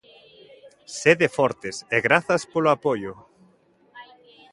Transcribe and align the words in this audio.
Sede 0.99 1.27
fortes 1.37 1.75
e 1.95 1.97
grazas 2.07 2.41
polo 2.51 2.69
apoio. 2.77 3.13